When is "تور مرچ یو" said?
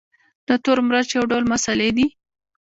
0.63-1.23